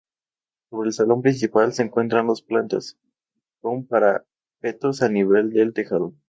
[0.71, 2.97] Sobre el salón principal se encuentran dos plantas,
[3.61, 6.15] con parapetos al nivel del tejado.